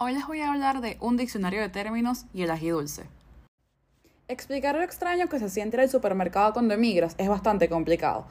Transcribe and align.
Hoy 0.00 0.14
les 0.14 0.28
voy 0.28 0.40
a 0.42 0.52
hablar 0.52 0.80
de 0.80 0.96
un 1.00 1.16
diccionario 1.16 1.60
de 1.60 1.70
términos 1.70 2.26
y 2.32 2.42
el 2.42 2.52
ají 2.52 2.68
dulce. 2.68 3.02
Explicar 4.28 4.76
lo 4.76 4.82
extraño 4.82 5.28
que 5.28 5.40
se 5.40 5.50
siente 5.50 5.76
en 5.76 5.82
el 5.82 5.90
supermercado 5.90 6.52
cuando 6.52 6.74
emigras 6.74 7.16
es 7.18 7.28
bastante 7.28 7.68
complicado. 7.68 8.24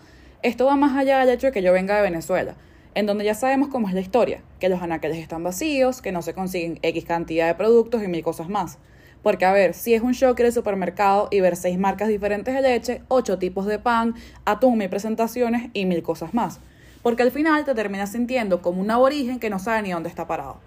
Esto 0.43 0.63
va 0.63 0.77
más 0.77 0.95
allá 0.95 1.19
del 1.19 1.27
hecho 1.27 1.47
de 1.47 1.51
que 1.51 1.61
yo 1.61 1.73
venga 1.73 1.97
de 1.97 2.03
Venezuela, 2.03 2.55
en 2.95 3.05
donde 3.05 3.25
ya 3.25 3.35
sabemos 3.35 3.67
cómo 3.67 3.89
es 3.89 3.93
la 3.93 3.99
historia, 3.99 4.41
que 4.61 4.69
los 4.69 4.81
anaqueles 4.81 5.17
están 5.17 5.43
vacíos, 5.43 6.01
que 6.01 6.13
no 6.13 6.21
se 6.21 6.33
consiguen 6.33 6.79
X 6.83 7.03
cantidad 7.03 7.47
de 7.47 7.55
productos 7.55 8.01
y 8.01 8.07
mil 8.07 8.23
cosas 8.23 8.47
más. 8.47 8.77
Porque 9.21 9.43
a 9.43 9.51
ver, 9.51 9.73
si 9.73 9.93
es 9.93 10.01
un 10.01 10.13
shock 10.13 10.39
ir 10.39 10.45
al 10.45 10.53
supermercado 10.53 11.27
y 11.31 11.41
ver 11.41 11.57
seis 11.57 11.77
marcas 11.77 12.07
diferentes 12.07 12.53
de 12.53 12.61
leche, 12.61 13.01
ocho 13.09 13.39
tipos 13.39 13.65
de 13.65 13.77
pan, 13.77 14.15
atún, 14.45 14.77
mil 14.77 14.89
presentaciones 14.89 15.69
y 15.73 15.85
mil 15.85 16.01
cosas 16.01 16.33
más. 16.33 16.61
Porque 17.03 17.23
al 17.23 17.31
final 17.31 17.65
te 17.65 17.75
terminas 17.75 18.13
sintiendo 18.13 18.61
como 18.61 18.79
un 18.79 18.89
aborigen 18.89 19.41
que 19.41 19.49
no 19.49 19.59
sabe 19.59 19.81
ni 19.81 19.91
dónde 19.91 20.07
está 20.07 20.27
parado. 20.27 20.61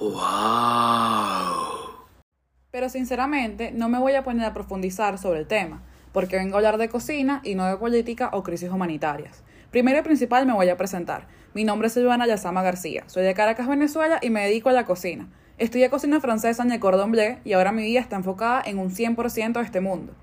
¡Wow! 0.00 1.58
Pero 2.70 2.88
sinceramente 2.88 3.72
no 3.72 3.88
me 3.88 3.98
voy 3.98 4.14
a 4.14 4.22
poner 4.22 4.44
a 4.44 4.54
profundizar 4.54 5.18
sobre 5.18 5.40
el 5.40 5.46
tema, 5.46 5.82
porque 6.12 6.36
vengo 6.36 6.54
a 6.54 6.58
hablar 6.58 6.78
de 6.78 6.88
cocina 6.88 7.40
y 7.44 7.54
no 7.54 7.66
de 7.66 7.76
política 7.76 8.30
o 8.32 8.42
crisis 8.42 8.70
humanitarias. 8.70 9.42
Primero 9.70 9.98
y 9.98 10.02
principal 10.02 10.46
me 10.46 10.52
voy 10.52 10.68
a 10.68 10.76
presentar. 10.76 11.26
Mi 11.54 11.64
nombre 11.64 11.88
es 11.88 11.94
Silvana 11.94 12.26
Yazama 12.26 12.62
García, 12.62 13.04
soy 13.06 13.24
de 13.24 13.34
Caracas, 13.34 13.68
Venezuela 13.68 14.18
y 14.22 14.30
me 14.30 14.44
dedico 14.44 14.68
a 14.68 14.72
la 14.72 14.84
cocina. 14.84 15.28
Estudié 15.58 15.90
cocina 15.90 16.20
francesa 16.20 16.62
en 16.62 16.70
el 16.70 16.78
Cordon 16.78 17.10
Bleu 17.10 17.38
y 17.44 17.54
ahora 17.54 17.72
mi 17.72 17.82
vida 17.82 18.00
está 18.00 18.16
enfocada 18.16 18.62
en 18.64 18.78
un 18.78 18.90
100% 18.90 19.54
de 19.54 19.62
este 19.62 19.80
mundo. 19.80 20.14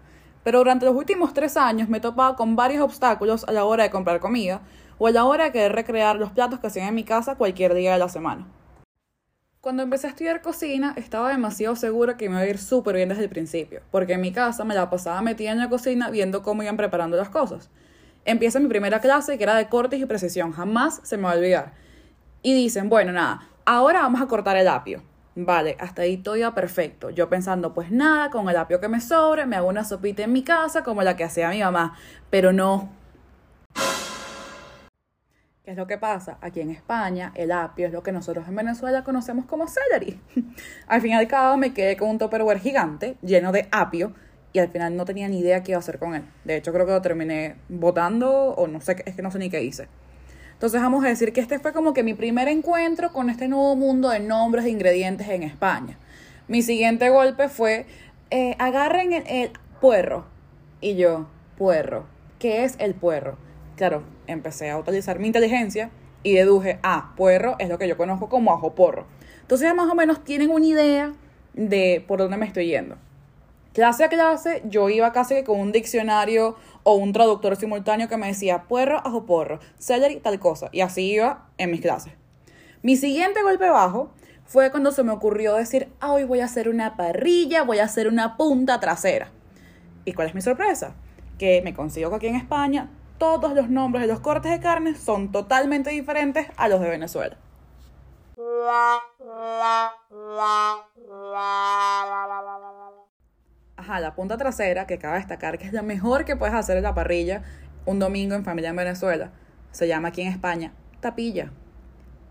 Pero 0.44 0.60
durante 0.60 0.86
los 0.86 0.96
últimos 0.96 1.34
tres 1.34 1.58
años 1.58 1.90
me 1.90 1.98
he 1.98 2.02
topado 2.02 2.36
con 2.36 2.56
varios 2.56 2.84
obstáculos 2.84 3.44
a 3.44 3.52
la 3.52 3.66
hora 3.66 3.84
de 3.84 3.90
comprar 3.90 4.20
comida 4.20 4.62
o 4.98 5.08
a 5.08 5.12
la 5.12 5.26
hora 5.26 5.46
de 5.46 5.52
querer 5.52 5.74
recrear 5.74 6.16
los 6.16 6.32
platos 6.32 6.60
que 6.60 6.68
hacían 6.68 6.88
en 6.88 6.96
mi 6.96 7.04
casa 7.04 7.36
cualquier 7.36 7.74
día 7.74 7.94
de 7.94 8.00
la 8.00 8.08
semana. 8.08 8.48
Cuando 9.66 9.82
empecé 9.82 10.06
a 10.06 10.10
estudiar 10.12 10.44
cocina, 10.44 10.94
estaba 10.96 11.32
demasiado 11.32 11.76
segura 11.76 12.18
que 12.18 12.30
me 12.30 12.36
iba 12.36 12.44
a 12.44 12.48
ir 12.48 12.60
súper 12.60 12.98
bien 12.98 13.10
desde 13.10 13.24
el 13.24 13.30
principio, 13.30 13.82
porque 13.90 14.14
en 14.14 14.22
mi 14.22 14.32
casa 14.32 14.64
me 14.64 14.76
la 14.76 14.92
pasaba 14.92 15.24
metida 15.24 15.52
en 15.52 15.58
la 15.58 15.70
cocina 15.70 16.12
viendo 16.12 16.44
cómo 16.44 16.62
iban 16.62 16.78
preparando 16.78 17.18
las 17.18 17.30
cosas. 17.30 17.72
Empieza 18.26 18.60
mi 18.60 18.68
primera 18.68 19.00
clase, 19.02 19.40
que 19.40 19.44
era 19.44 19.56
de 19.56 19.68
cortes 19.68 20.00
y 20.00 20.06
precisión, 20.06 20.52
jamás 20.52 21.02
se 21.02 21.18
me 21.18 21.24
va 21.24 21.32
a 21.32 21.36
olvidar. 21.38 21.74
Y 22.44 22.54
dicen, 22.54 22.90
bueno, 22.90 23.12
nada, 23.12 23.50
ahora 23.66 24.02
vamos 24.02 24.22
a 24.22 24.28
cortar 24.28 24.56
el 24.56 24.68
apio. 24.68 25.02
Vale, 25.34 25.78
hasta 25.80 26.04
ahí 26.04 26.18
todo 26.18 26.36
iba 26.36 26.54
perfecto. 26.54 27.10
Yo 27.10 27.28
pensando, 27.28 27.74
pues 27.74 27.90
nada, 27.90 28.30
con 28.30 28.48
el 28.48 28.58
apio 28.58 28.80
que 28.80 28.88
me 28.88 29.02
sobre, 29.02 29.48
me 29.48 29.56
hago 29.56 29.68
una 29.68 29.84
sopita 29.84 30.22
en 30.22 30.32
mi 30.32 30.44
casa 30.44 30.84
como 30.84 31.02
la 31.02 31.16
que 31.16 31.24
hacía 31.24 31.50
mi 31.50 31.62
mamá. 31.62 31.98
Pero 32.30 32.54
no, 32.54 32.92
¿Qué 35.66 35.72
es 35.72 35.78
lo 35.78 35.88
que 35.88 35.98
pasa? 35.98 36.38
Aquí 36.42 36.62
en 36.62 36.70
España, 36.70 37.32
el 37.34 37.52
apio 37.52 37.88
es 37.88 37.92
lo 37.92 38.04
que 38.04 38.12
nosotros 38.12 38.48
en 38.48 38.56
Venezuela 38.56 39.04
conocemos 39.04 39.46
como 39.46 39.66
celery. 39.68 40.22
al 40.88 41.02
fin 41.02 41.10
y 41.10 41.14
al 41.16 41.28
cabo, 41.28 41.58
me 41.58 41.74
quedé 41.74 41.98
con 41.98 42.08
un 42.08 42.20
topperware 42.20 42.60
gigante 42.60 43.18
lleno 43.24 43.52
de 43.52 43.68
apio 43.72 44.14
y 44.54 44.60
al 44.60 44.68
final 44.68 44.96
no 44.96 45.06
tenía 45.06 45.28
ni 45.28 45.40
idea 45.40 45.64
qué 45.64 45.72
iba 45.72 45.78
a 45.78 45.80
hacer 45.80 45.98
con 45.98 46.14
él. 46.14 46.22
De 46.44 46.56
hecho, 46.58 46.72
creo 46.72 46.86
que 46.86 46.92
lo 46.92 47.02
terminé 47.02 47.56
botando 47.68 48.30
o 48.32 48.68
no 48.68 48.80
sé, 48.80 49.02
es 49.08 49.16
que 49.16 49.24
no 49.24 49.32
sé 49.32 49.40
ni 49.40 49.50
qué 49.50 49.64
hice. 49.64 49.88
Entonces, 50.54 50.80
vamos 50.80 51.04
a 51.04 51.08
decir 51.08 51.34
que 51.34 51.42
este 51.42 51.58
fue 51.58 51.74
como 51.74 51.96
que 51.96 52.04
mi 52.04 52.14
primer 52.14 52.48
encuentro 52.48 53.12
con 53.12 53.32
este 53.32 53.48
nuevo 53.48 53.76
mundo 53.76 54.10
de 54.10 54.20
nombres 54.20 54.66
e 54.66 54.70
ingredientes 54.70 55.28
en 55.30 55.42
España. 55.42 55.98
Mi 56.48 56.62
siguiente 56.62 57.10
golpe 57.10 57.50
fue, 57.50 57.88
eh, 58.30 58.56
agarren 58.60 59.14
el 59.14 59.50
puerro. 59.82 60.28
Y 60.80 60.96
yo, 60.96 61.26
puerro. 61.58 62.06
¿Qué 62.38 62.66
es 62.66 62.76
el 62.78 62.94
puerro? 62.94 63.40
Claro, 63.78 64.04
empecé 64.28 64.70
a 64.70 64.78
utilizar 64.78 65.20
mi 65.20 65.28
inteligencia 65.28 65.92
y 66.24 66.34
deduje, 66.34 66.80
ah, 66.84 67.14
puerro 67.16 67.56
es 67.60 67.70
lo 67.70 67.78
que 67.78 67.88
yo 67.88 67.98
conozco 67.98 68.30
como 68.30 68.52
ajo 68.54 68.74
porro. 68.74 69.06
Entonces 69.42 69.74
más 69.76 69.90
o 69.90 69.96
menos 69.96 70.24
tienen 70.24 70.50
una 70.50 70.66
idea 70.66 71.14
de 71.54 72.04
por 72.08 72.20
dónde 72.20 72.38
me 72.38 72.46
estoy 72.46 72.68
yendo. 72.68 72.98
Clase 73.74 74.06
a 74.06 74.10
clase, 74.10 74.64
yo 74.66 74.90
iba 74.90 75.12
casi 75.12 75.44
con 75.44 75.60
un 75.60 75.72
diccionario 75.72 76.56
o 76.84 76.96
un 76.96 77.12
traductor 77.12 77.58
simultáneo 77.58 78.08
que 78.08 78.16
me 78.16 78.28
decía 78.28 78.64
puerro, 78.64 79.02
ajo 79.06 79.26
porro, 79.26 79.60
celery, 79.78 80.22
tal 80.22 80.40
cosa. 80.40 80.70
Y 80.72 80.82
así 80.82 81.12
iba 81.12 81.50
en 81.58 81.72
mis 81.72 81.82
clases. 81.82 82.14
Mi 82.82 82.96
siguiente 82.96 83.44
golpe 83.44 83.70
bajo 83.70 84.12
fue 84.46 84.72
cuando 84.72 84.92
se 84.92 85.04
me 85.04 85.12
ocurrió 85.12 85.56
decir, 85.56 85.90
ah, 86.00 86.14
hoy 86.14 86.24
voy 86.24 86.40
a 86.40 86.46
hacer 86.46 86.70
una 86.70 86.96
parrilla, 86.96 87.64
voy 87.64 87.80
a 87.80 87.84
hacer 87.84 88.08
una 88.08 88.38
punta 88.38 88.80
trasera. 88.80 89.30
¿Y 90.06 90.14
cuál 90.14 90.30
es 90.30 90.36
mi 90.36 90.42
sorpresa? 90.42 90.96
Que 91.38 91.62
me 91.62 91.74
consigo 91.74 92.10
que 92.12 92.16
aquí 92.16 92.28
en 92.28 92.36
España 92.36 92.90
todos 93.18 93.54
los 93.54 93.70
nombres 93.70 94.02
de 94.02 94.08
los 94.08 94.20
cortes 94.20 94.52
de 94.52 94.60
carne 94.60 94.96
son 94.96 95.32
totalmente 95.32 95.90
diferentes 95.90 96.48
a 96.58 96.68
los 96.68 96.82
de 96.82 96.90
Venezuela. 96.90 97.38
Ajá, 103.78 104.00
la 104.00 104.16
punta 104.16 104.38
trasera, 104.38 104.88
que 104.88 104.98
cabe 104.98 105.18
destacar 105.18 105.58
que 105.58 105.66
es 105.66 105.74
la 105.74 105.82
mejor 105.82 106.26
que 106.26 106.36
puedes 106.36 106.56
hacer 106.56 106.78
en 106.78 106.84
la 106.84 106.94
parrilla 106.94 107.44
un 107.86 108.00
domingo 108.00 108.36
en 108.36 108.44
familia 108.44 108.72
en 108.72 108.76
Venezuela, 108.76 109.32
se 109.72 109.88
llama 109.88 110.08
aquí 110.10 110.22
en 110.22 110.30
España 110.30 110.74
tapilla. 111.06 111.52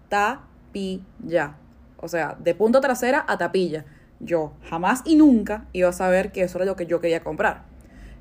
Tapilla. 0.09 1.55
O 1.99 2.09
sea, 2.09 2.37
de 2.41 2.55
punta 2.57 2.81
trasera 2.81 3.25
a 3.29 3.39
tapilla. 3.39 3.85
Yo 4.19 4.55
jamás 4.69 5.03
y 5.05 5.15
nunca 5.15 5.67
iba 5.73 5.89
a 5.89 5.93
saber 5.93 6.33
que 6.33 6.43
eso 6.43 6.59
era 6.59 6.65
lo 6.65 6.75
que 6.75 6.87
yo 6.87 7.01
quería 7.01 7.23
comprar. 7.23 7.63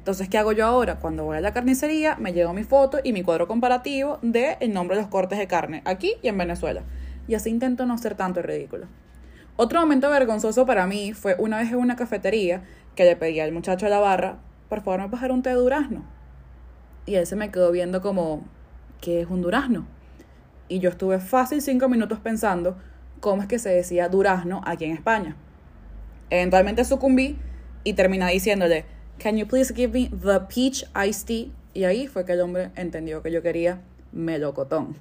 Entonces, 0.03 0.28
¿qué 0.28 0.38
hago 0.38 0.52
yo 0.52 0.66
ahora? 0.66 1.00
Cuando 1.00 1.24
voy 1.24 1.38
a 1.38 1.40
la 1.40 1.53
carnicería, 1.53 2.18
me 2.18 2.34
llevo 2.34 2.52
mi 2.52 2.66
foto 2.66 3.00
y 3.06 3.14
mi 3.14 3.24
cuadro 3.24 3.47
comparativo 3.47 4.19
de 4.22 4.58
el 4.59 4.74
nombre 4.74 4.97
de 4.97 5.03
los 5.03 5.09
cortes 5.09 5.40
de 5.40 5.47
carne, 5.47 5.81
aquí 5.86 6.16
y 6.22 6.28
en 6.28 6.38
Venezuela. 6.38 6.84
Y 7.25 7.36
así 7.36 7.50
intento 7.50 7.86
no 7.86 7.97
ser 7.97 8.16
tanto 8.16 8.41
ridículo. 8.41 8.88
Otro 9.56 9.80
momento 9.80 10.09
vergonzoso 10.09 10.66
para 10.66 10.88
mí 10.88 11.14
fue 11.14 11.38
una 11.40 11.59
vez 11.59 11.72
en 11.72 11.78
una 11.78 11.96
cafetería 11.96 12.64
que 12.96 13.06
le 13.06 13.16
pedí 13.16 13.40
al 13.40 13.53
muchacho 13.53 13.86
de 13.86 13.91
la 13.91 14.02
barra, 14.02 14.40
por 14.68 14.81
favor 14.81 15.00
me 15.00 15.08
pasar 15.08 15.31
un 15.31 15.41
té 15.41 15.52
de 15.52 15.56
durazno. 15.56 16.03
Y 17.06 17.16
él 17.16 17.25
se 17.25 17.38
me 17.38 17.50
quedó 17.50 17.72
viendo 17.72 18.02
como, 18.02 18.44
¿qué 19.00 19.22
es 19.22 19.30
un 19.30 19.41
durazno? 19.41 19.88
Y 20.68 20.80
yo 20.80 20.90
estuve 20.90 21.20
fácil 21.20 21.62
cinco 21.62 21.88
minutos 21.88 22.20
pensando 22.20 22.75
cómo 23.22 23.41
es 23.41 23.47
que 23.47 23.58
se 23.58 23.70
decía 23.70 24.09
durazno 24.09 24.59
aquí 24.66 24.84
en 24.84 24.91
España. 24.91 25.38
Eventualmente 26.30 26.84
sucumbí 26.84 27.38
y 27.85 27.94
terminé 27.94 28.30
diciéndole, 28.30 28.84
Can 29.19 29.38
you 29.38 29.46
please 29.46 29.74
give 29.74 29.94
me 29.94 30.09
the 30.09 30.40
peach 30.53 30.84
iced 30.96 31.25
tea? 31.28 31.51
Y 31.74 31.85
ahí 31.85 32.07
fue 32.07 32.25
que 32.25 32.34
el 32.34 32.41
hombre 32.41 32.72
entendió 32.75 33.22
que 33.22 33.31
yo 33.31 33.41
quería 33.41 33.81
melocotón. 34.12 34.96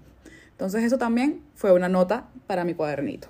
Entonces 0.52 0.84
eso 0.84 0.98
también 0.98 1.42
fue 1.54 1.72
una 1.72 1.88
nota 1.88 2.28
para 2.46 2.64
mi 2.64 2.74
cuadernito. 2.74 3.28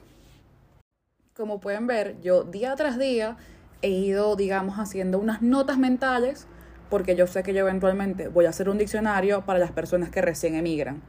Como 1.34 1.60
pueden 1.60 1.86
ver, 1.86 2.20
yo 2.20 2.44
día 2.44 2.74
tras 2.76 2.98
día 2.98 3.36
he 3.80 3.88
ido, 3.88 4.36
digamos, 4.36 4.78
haciendo 4.78 5.18
unas 5.18 5.40
notas 5.40 5.78
mentales 5.78 6.46
porque 6.90 7.16
yo 7.16 7.26
sé 7.26 7.42
que 7.42 7.54
yo 7.54 7.60
eventualmente 7.60 8.28
voy 8.28 8.44
a 8.44 8.50
hacer 8.50 8.68
un 8.68 8.76
diccionario 8.76 9.46
para 9.46 9.58
las 9.58 9.72
personas 9.72 10.10
que 10.10 10.20
recién 10.20 10.54
emigran. 10.54 11.00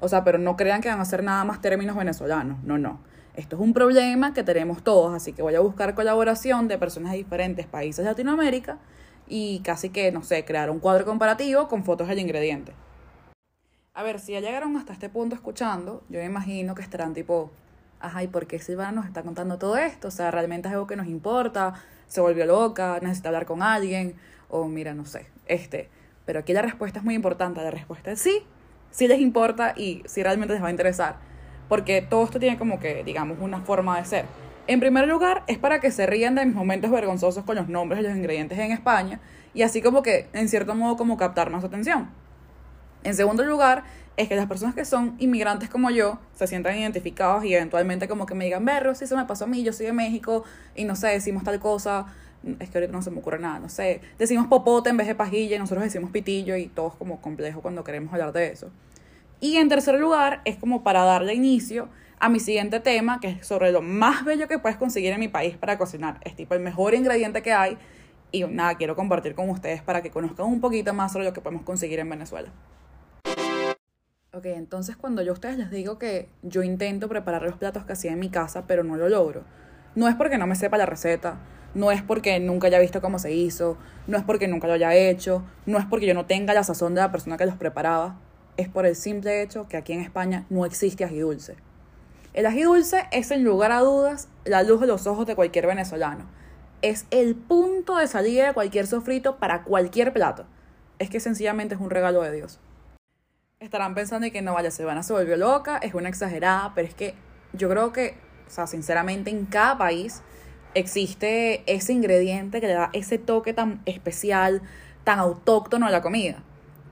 O 0.00 0.08
sea, 0.08 0.24
pero 0.24 0.38
no 0.38 0.56
crean 0.56 0.80
que 0.80 0.88
van 0.88 0.98
a 0.98 1.02
hacer 1.02 1.22
nada 1.22 1.44
más 1.44 1.60
términos 1.60 1.94
venezolanos. 1.94 2.62
No, 2.64 2.78
no. 2.78 3.00
Esto 3.34 3.56
es 3.56 3.62
un 3.62 3.74
problema 3.74 4.32
que 4.32 4.42
tenemos 4.42 4.82
todos, 4.82 5.14
así 5.14 5.34
que 5.34 5.42
voy 5.42 5.54
a 5.54 5.60
buscar 5.60 5.94
colaboración 5.94 6.68
de 6.68 6.78
personas 6.78 7.12
de 7.12 7.18
diferentes 7.18 7.66
países 7.66 8.02
de 8.02 8.10
Latinoamérica 8.10 8.78
y 9.28 9.60
casi 9.60 9.90
que, 9.90 10.12
no 10.12 10.22
sé, 10.22 10.44
crear 10.44 10.70
un 10.70 10.78
cuadro 10.78 11.04
comparativo 11.04 11.68
con 11.68 11.84
fotos 11.84 12.08
del 12.08 12.18
ingrediente. 12.18 12.72
A 13.94 14.02
ver, 14.02 14.20
si 14.20 14.32
ya 14.32 14.40
llegaron 14.40 14.76
hasta 14.76 14.92
este 14.92 15.08
punto 15.08 15.34
escuchando, 15.34 16.02
yo 16.08 16.20
me 16.20 16.26
imagino 16.26 16.74
que 16.74 16.82
estarán 16.82 17.14
tipo, 17.14 17.50
ajá, 17.98 18.22
¿y 18.22 18.28
por 18.28 18.46
qué 18.46 18.58
Silvana 18.58 18.92
nos 18.92 19.06
está 19.06 19.22
contando 19.22 19.58
todo 19.58 19.76
esto? 19.78 20.08
O 20.08 20.10
sea, 20.10 20.30
¿realmente 20.30 20.68
es 20.68 20.74
algo 20.74 20.86
que 20.86 20.96
nos 20.96 21.06
importa? 21.06 21.74
¿Se 22.06 22.20
volvió 22.20 22.44
loca? 22.44 22.98
¿Necesita 23.00 23.30
hablar 23.30 23.46
con 23.46 23.62
alguien? 23.62 24.16
O 24.48 24.66
mira, 24.66 24.94
no 24.94 25.06
sé, 25.06 25.28
este. 25.46 25.88
Pero 26.26 26.40
aquí 26.40 26.52
la 26.52 26.62
respuesta 26.62 26.98
es 26.98 27.04
muy 27.04 27.14
importante. 27.14 27.62
La 27.62 27.70
respuesta 27.70 28.12
es 28.12 28.20
sí, 28.20 28.42
sí 28.90 29.08
les 29.08 29.20
importa 29.20 29.72
y 29.76 30.02
sí 30.06 30.22
realmente 30.22 30.52
les 30.52 30.62
va 30.62 30.68
a 30.68 30.72
interesar. 30.72 31.16
Porque 31.68 32.02
todo 32.02 32.24
esto 32.24 32.38
tiene 32.38 32.58
como 32.58 32.78
que, 32.78 33.02
digamos, 33.02 33.38
una 33.40 33.60
forma 33.62 33.98
de 33.98 34.04
ser. 34.04 34.45
En 34.68 34.80
primer 34.80 35.06
lugar, 35.06 35.44
es 35.46 35.58
para 35.58 35.78
que 35.78 35.92
se 35.92 36.06
rían 36.06 36.34
de 36.34 36.44
mis 36.44 36.54
momentos 36.54 36.90
vergonzosos 36.90 37.44
con 37.44 37.54
los 37.54 37.68
nombres 37.68 38.02
de 38.02 38.08
los 38.08 38.16
ingredientes 38.16 38.58
en 38.58 38.72
España 38.72 39.20
y 39.54 39.62
así 39.62 39.80
como 39.80 40.02
que, 40.02 40.28
en 40.32 40.48
cierto 40.48 40.74
modo, 40.74 40.96
como 40.96 41.16
captar 41.16 41.50
más 41.50 41.62
atención. 41.62 42.10
En 43.04 43.14
segundo 43.14 43.44
lugar, 43.44 43.84
es 44.16 44.28
que 44.28 44.34
las 44.34 44.46
personas 44.46 44.74
que 44.74 44.84
son 44.84 45.14
inmigrantes 45.18 45.68
como 45.68 45.90
yo 45.90 46.18
se 46.34 46.48
sientan 46.48 46.76
identificados 46.76 47.44
y 47.44 47.54
eventualmente 47.54 48.08
como 48.08 48.26
que 48.26 48.34
me 48.34 48.46
digan, 48.46 48.64
berro, 48.64 48.96
si 48.96 49.06
se 49.06 49.14
me 49.14 49.24
pasó 49.24 49.44
a 49.44 49.46
mí, 49.46 49.62
yo 49.62 49.72
soy 49.72 49.86
de 49.86 49.92
México 49.92 50.42
y 50.74 50.84
no 50.84 50.96
sé, 50.96 51.08
decimos 51.08 51.44
tal 51.44 51.60
cosa, 51.60 52.06
es 52.58 52.68
que 52.68 52.78
ahorita 52.78 52.92
no 52.92 53.02
se 53.02 53.12
me 53.12 53.18
ocurre 53.18 53.38
nada, 53.38 53.60
no 53.60 53.68
sé, 53.68 54.00
decimos 54.18 54.48
popote 54.48 54.90
en 54.90 54.96
vez 54.96 55.06
de 55.06 55.14
pajilla 55.14 55.54
y 55.54 55.58
nosotros 55.60 55.84
decimos 55.84 56.10
pitillo 56.10 56.56
y 56.56 56.66
todo 56.66 56.90
como 56.90 57.20
complejo 57.20 57.60
cuando 57.60 57.84
queremos 57.84 58.12
hablar 58.12 58.32
de 58.32 58.48
eso. 58.48 58.70
Y 59.40 59.56
en 59.56 59.68
tercer 59.68 59.98
lugar, 60.00 60.40
es 60.44 60.56
como 60.56 60.82
para 60.82 61.04
darle 61.04 61.34
inicio 61.34 61.88
a 62.18 62.28
mi 62.28 62.40
siguiente 62.40 62.80
tema, 62.80 63.20
que 63.20 63.28
es 63.28 63.46
sobre 63.46 63.70
lo 63.72 63.82
más 63.82 64.24
bello 64.24 64.48
que 64.48 64.58
puedes 64.58 64.78
conseguir 64.78 65.12
en 65.12 65.20
mi 65.20 65.28
país 65.28 65.56
para 65.56 65.76
cocinar. 65.76 66.20
Es 66.24 66.34
tipo 66.34 66.54
el 66.54 66.60
mejor 66.60 66.94
ingrediente 66.94 67.42
que 67.42 67.52
hay. 67.52 67.76
Y 68.32 68.44
nada, 68.44 68.74
quiero 68.76 68.96
compartir 68.96 69.34
con 69.34 69.50
ustedes 69.50 69.82
para 69.82 70.02
que 70.02 70.10
conozcan 70.10 70.46
un 70.46 70.60
poquito 70.60 70.92
más 70.94 71.12
sobre 71.12 71.26
lo 71.26 71.32
que 71.32 71.40
podemos 71.40 71.64
conseguir 71.64 71.98
en 71.98 72.08
Venezuela. 72.08 72.50
Ok, 74.32 74.46
entonces 74.46 74.96
cuando 74.96 75.22
yo 75.22 75.30
a 75.30 75.34
ustedes 75.34 75.56
les 75.56 75.70
digo 75.70 75.98
que 75.98 76.28
yo 76.42 76.62
intento 76.62 77.08
preparar 77.08 77.42
los 77.42 77.56
platos 77.56 77.84
que 77.84 77.92
hacía 77.94 78.12
en 78.12 78.18
mi 78.18 78.28
casa, 78.28 78.66
pero 78.66 78.84
no 78.84 78.96
lo 78.96 79.08
logro, 79.08 79.44
No 79.94 80.08
es 80.08 80.14
porque 80.14 80.36
no 80.36 80.46
me 80.46 80.56
sepa 80.56 80.76
la 80.76 80.84
receta, 80.84 81.38
no 81.74 81.90
es 81.90 82.02
porque 82.02 82.38
nunca 82.38 82.66
haya 82.66 82.78
visto 82.78 83.00
cómo 83.00 83.18
se 83.18 83.32
hizo, 83.32 83.78
no 84.06 84.18
es 84.18 84.24
porque 84.24 84.46
nunca 84.46 84.66
lo 84.66 84.74
haya 84.74 84.94
hecho, 84.94 85.42
no 85.64 85.78
es 85.78 85.86
porque 85.86 86.04
yo 86.04 86.12
no 86.12 86.26
tenga 86.26 86.52
la 86.52 86.64
sazón 86.64 86.94
de 86.94 87.00
la 87.00 87.10
persona 87.10 87.38
que 87.38 87.46
los 87.46 87.56
preparaba, 87.56 88.18
es 88.56 88.68
por 88.68 88.86
el 88.86 88.96
simple 88.96 89.42
hecho 89.42 89.68
que 89.68 89.76
aquí 89.76 89.92
en 89.92 90.00
España 90.00 90.46
no 90.50 90.64
existe 90.64 91.04
ají 91.04 91.18
dulce. 91.20 91.56
El 92.32 92.46
ají 92.46 92.62
dulce 92.62 93.06
es, 93.12 93.30
en 93.30 93.44
lugar 93.44 93.72
a 93.72 93.80
dudas, 93.80 94.28
la 94.44 94.62
luz 94.62 94.80
de 94.80 94.86
los 94.86 95.06
ojos 95.06 95.26
de 95.26 95.34
cualquier 95.34 95.66
venezolano. 95.66 96.26
Es 96.82 97.06
el 97.10 97.34
punto 97.34 97.96
de 97.96 98.06
salida 98.06 98.46
de 98.46 98.54
cualquier 98.54 98.86
sofrito 98.86 99.36
para 99.36 99.62
cualquier 99.62 100.12
plato. 100.12 100.44
Es 100.98 101.08
que 101.10 101.20
sencillamente 101.20 101.74
es 101.74 101.80
un 101.80 101.90
regalo 101.90 102.22
de 102.22 102.32
Dios. 102.32 102.58
Estarán 103.58 103.94
pensando 103.94 104.30
que 104.30 104.42
no 104.42 104.52
vaya, 104.52 104.70
se 104.70 104.84
van 104.84 104.98
a 104.98 105.02
se 105.02 105.14
volvió 105.14 105.36
loca, 105.36 105.78
es 105.78 105.94
una 105.94 106.10
exagerada, 106.10 106.72
pero 106.74 106.86
es 106.86 106.94
que 106.94 107.14
yo 107.54 107.70
creo 107.70 107.92
que, 107.92 108.18
o 108.46 108.50
sea, 108.50 108.66
sinceramente 108.66 109.30
en 109.30 109.46
cada 109.46 109.78
país 109.78 110.22
existe 110.74 111.62
ese 111.72 111.94
ingrediente 111.94 112.60
que 112.60 112.66
le 112.66 112.74
da 112.74 112.90
ese 112.92 113.16
toque 113.16 113.54
tan 113.54 113.80
especial, 113.86 114.60
tan 115.04 115.18
autóctono 115.18 115.86
a 115.86 115.90
la 115.90 116.02
comida. 116.02 116.42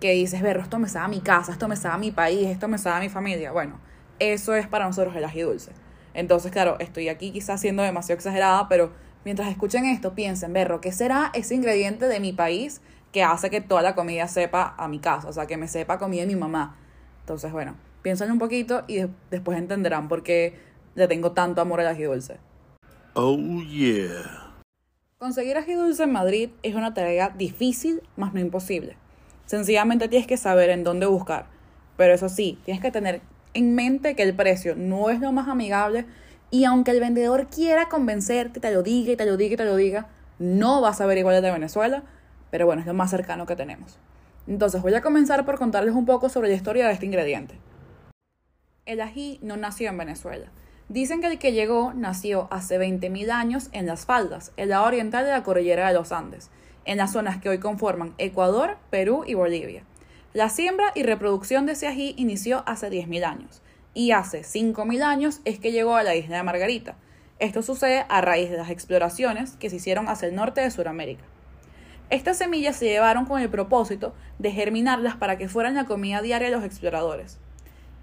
Que 0.05 0.12
dices, 0.12 0.43
ver, 0.43 0.59
esto 0.59 0.79
me 0.79 0.87
sabe 0.87 1.06
a 1.06 1.09
mi 1.09 1.21
casa, 1.21 1.53
esto 1.53 1.67
me 1.67 1.77
sabe 1.77 1.95
a 1.95 1.97
mi 1.97 2.11
país, 2.11 2.47
esto 2.49 2.69
me 2.69 2.77
sabe 2.77 2.99
a 2.99 3.01
mi 3.01 3.09
familia. 3.09 3.53
Bueno, 3.53 3.81
eso 4.19 4.55
es 4.55 4.69
para 4.69 4.85
nosotros 4.85 5.17
el 5.17 5.25
ají 5.25 5.41
dulce. 5.41 5.73
Entonces, 6.12 6.53
claro, 6.53 6.77
estoy 6.79 7.09
aquí 7.09 7.31
quizás 7.31 7.59
siendo 7.59 7.83
demasiado 7.83 8.19
exagerada, 8.19 8.69
pero 8.69 8.93
mientras 9.25 9.49
escuchen 9.49 9.87
esto, 9.87 10.15
piensen, 10.15 10.53
berro, 10.53 10.83
¿qué 10.83 10.93
será 10.93 11.31
ese 11.33 11.55
ingrediente 11.55 12.06
de 12.06 12.21
mi 12.21 12.35
país 12.35 12.83
que 13.12 13.23
hace 13.23 13.49
que 13.49 13.62
toda 13.62 13.81
la 13.81 13.95
comida 13.95 14.29
sepa 14.29 14.75
a 14.77 14.89
mi 14.89 14.99
casa? 14.99 15.27
O 15.27 15.33
sea, 15.33 15.47
que 15.47 15.56
me 15.56 15.69
sepa 15.69 15.99
comida 15.99 16.21
de 16.21 16.27
mi 16.27 16.37
mamá. 16.37 16.77
Entonces, 17.21 17.51
bueno, 17.51 17.75
piensen 18.03 18.31
un 18.31 18.39
poquito 18.39 18.85
y 18.87 19.06
después 19.31 19.56
entenderán 19.56 20.09
por 20.09 20.23
qué 20.23 20.55
le 20.97 21.09
tengo 21.09 21.33
tanto 21.33 21.62
amor 21.62 21.81
al 21.81 21.87
ají 21.87 22.03
dulce. 22.03 22.37
Oh, 23.15 23.39
yeah. 23.62 24.53
Conseguir 25.17 25.56
ají 25.56 25.73
dulce 25.73 26.03
en 26.03 26.12
Madrid 26.12 26.51
es 26.62 26.75
una 26.75 26.93
tarea 26.93 27.31
difícil, 27.31 28.03
más 28.17 28.35
no 28.35 28.41
imposible. 28.41 28.99
Sencillamente 29.46 30.08
tienes 30.08 30.26
que 30.26 30.37
saber 30.37 30.70
en 30.70 30.85
dónde 30.85 31.06
buscar. 31.06 31.46
Pero 31.96 32.14
eso 32.14 32.29
sí, 32.29 32.58
tienes 32.64 32.82
que 32.82 32.91
tener 32.91 33.20
en 33.55 33.75
mente 33.75 34.17
que 34.17 34.23
el 34.23 34.35
precio 34.35 34.75
no 34.76 35.11
es 35.11 35.20
lo 35.20 35.32
más 35.32 35.49
amigable 35.49 36.06
y 36.50 36.64
aunque 36.64 36.91
el 36.91 37.00
vendedor 37.00 37.49
quiera 37.49 37.88
convencerte, 37.88 38.61
te 38.61 38.73
lo 38.73 38.82
diga 38.82 39.12
y 39.12 39.17
te 39.17 39.26
lo 39.26 39.37
diga 39.37 39.55
y 39.55 39.56
te 39.56 39.64
lo 39.64 39.76
diga, 39.76 40.08
no 40.38 40.81
vas 40.81 41.00
a 41.00 41.06
ver 41.06 41.19
igual 41.19 41.41
de 41.41 41.50
Venezuela, 41.50 42.02
pero 42.50 42.67
bueno, 42.67 42.81
es 42.81 42.87
lo 42.87 42.94
más 42.94 43.11
cercano 43.11 43.46
que 43.46 43.56
tenemos. 43.56 43.99
Entonces 44.46 44.82
voy 44.82 44.94
a 44.94 45.00
comenzar 45.00 45.44
por 45.44 45.58
contarles 45.58 45.94
un 45.94 46.06
poco 46.06 46.29
sobre 46.29 46.49
la 46.49 46.55
historia 46.55 46.87
de 46.87 46.93
este 46.93 47.06
ingrediente. 47.06 47.58
El 48.87 49.00
ají 49.00 49.38
no 49.43 49.56
nació 49.56 49.88
en 49.88 49.99
Venezuela. 49.99 50.46
Dicen 50.88 51.20
que 51.20 51.29
el 51.29 51.38
que 51.38 51.52
llegó 51.52 51.94
nació 51.94 52.46
hace 52.50 52.79
20.000 52.79 53.31
años 53.31 53.70
en 53.73 53.87
las 53.87 54.05
faldas, 54.05 54.52
en 54.56 54.69
la 54.69 54.82
oriental 54.82 55.25
de 55.25 55.31
la 55.31 55.43
cordillera 55.43 55.88
de 55.88 55.94
los 55.94 56.12
Andes, 56.12 56.50
en 56.84 56.98
las 56.98 57.12
zonas 57.12 57.40
que 57.40 57.48
hoy 57.48 57.58
conforman 57.58 58.14
Ecuador, 58.19 58.76
Perú 58.90 59.25
y 59.26 59.34
Bolivia. 59.34 59.84
La 60.32 60.48
siembra 60.48 60.92
y 60.94 61.02
reproducción 61.02 61.66
de 61.66 61.72
ese 61.72 61.86
ají 61.86 62.14
inició 62.16 62.64
hace 62.66 62.90
10.000 62.90 63.25
años, 63.25 63.62
y 63.94 64.10
hace 64.10 64.40
5.000 64.40 65.02
años 65.02 65.40
es 65.44 65.58
que 65.58 65.72
llegó 65.72 65.96
a 65.96 66.02
la 66.02 66.16
isla 66.16 66.36
de 66.38 66.42
Margarita. 66.42 66.96
Esto 67.38 67.62
sucede 67.62 68.04
a 68.08 68.20
raíz 68.20 68.50
de 68.50 68.56
las 68.56 68.70
exploraciones 68.70 69.52
que 69.56 69.70
se 69.70 69.76
hicieron 69.76 70.08
hacia 70.08 70.28
el 70.28 70.34
norte 70.34 70.60
de 70.60 70.70
Sudamérica. 70.70 71.25
Estas 72.10 72.38
semillas 72.38 72.76
se 72.76 72.86
llevaron 72.86 73.25
con 73.26 73.40
el 73.40 73.48
propósito 73.48 74.14
de 74.38 74.50
germinarlas 74.50 75.16
para 75.16 75.38
que 75.38 75.48
fueran 75.48 75.75
la 75.75 75.86
comida 75.86 76.20
diaria 76.20 76.48
de 76.48 76.54
los 76.54 76.64
exploradores. 76.64 77.38